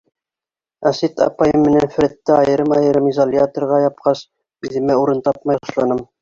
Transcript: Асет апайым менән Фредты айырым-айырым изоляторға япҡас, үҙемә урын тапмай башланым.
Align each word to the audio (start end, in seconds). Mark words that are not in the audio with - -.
Асет 0.91 1.19
апайым 1.25 1.61
менән 1.65 1.91
Фредты 1.95 2.35
айырым-айырым 2.37 3.11
изоляторға 3.11 3.83
япҡас, 3.85 4.25
үҙемә 4.71 4.97
урын 5.05 5.23
тапмай 5.29 5.63
башланым. 5.69 6.03